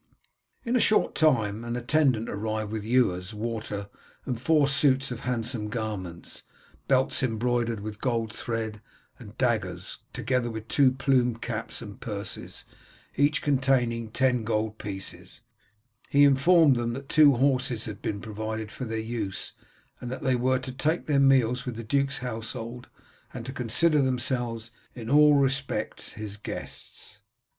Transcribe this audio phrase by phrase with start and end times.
[0.65, 3.87] In a short time an attendant arrived with ewers, water,
[4.25, 6.41] and four suits of handsome garments,
[6.87, 8.81] belts embroidered with gold thread,
[9.19, 12.63] and daggers, together with two plumed caps and purses,
[13.15, 15.41] each containing ten gold pieces;
[16.09, 19.53] he informed them that two horses had been provided for their use,
[19.99, 22.87] and that they were to take their meals with the duke's household,
[23.35, 27.21] and to consider themselves in all respects as his guests.